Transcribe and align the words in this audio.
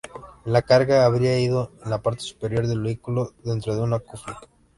La 0.45 0.63
carga 0.63 1.05
habría 1.05 1.39
ido 1.39 1.73
en 1.83 1.91
la 1.91 2.01
parte 2.01 2.21
superior 2.21 2.65
del 2.65 2.81
vehículo, 2.81 3.35
dentro 3.43 3.75
de 3.75 3.83
una 3.83 3.99
cofia. 3.99 4.35